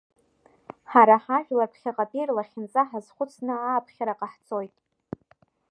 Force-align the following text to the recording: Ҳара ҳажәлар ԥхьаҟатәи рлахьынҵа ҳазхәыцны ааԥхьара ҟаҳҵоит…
Ҳара 0.91 1.15
ҳажәлар 1.23 1.69
ԥхьаҟатәи 1.73 2.27
рлахьынҵа 2.29 2.83
ҳазхәыцны 2.89 3.53
ааԥхьара 3.69 4.19
ҟаҳҵоит… 4.19 4.75